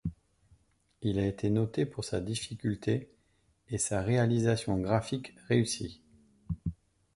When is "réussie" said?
5.47-6.01